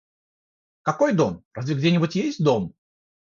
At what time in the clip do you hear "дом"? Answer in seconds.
1.13-1.43, 2.43-2.73